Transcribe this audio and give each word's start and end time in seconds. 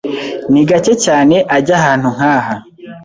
Ni 0.51 0.61
gake 0.69 0.93
cyane 1.05 1.35
ajya 1.55 1.75
ahantu 1.79 2.07
nkaha 2.15 2.55